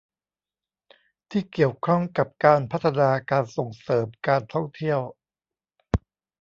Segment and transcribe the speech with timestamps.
[1.29, 4.99] ที่เกี่ยวข้องกับการพัฒนาการส่งเสริมการท่องเที่ยว